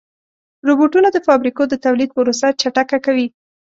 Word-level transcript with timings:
روبوټونه 0.67 1.07
د 1.11 1.17
فابریکو 1.27 1.63
د 1.67 1.73
تولید 1.85 2.09
پروسه 2.17 2.47
چټکه 2.61 2.97
کوي. 3.05 3.27